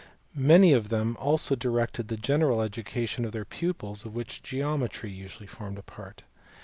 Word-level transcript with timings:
Many 0.33 0.73
of 0.73 0.89
them 0.89 1.15
also 1.19 1.55
directed 1.55 2.07
the 2.07 2.17
general 2.17 2.63
education 2.63 3.23
of] 3.23 3.31
their 3.33 3.45
pupils, 3.45 4.03
of 4.03 4.15
which 4.15 4.41
geometry 4.41 5.11
usually 5.11 5.45
formed 5.45 5.77
a 5.77 5.83
part. 5.83 6.23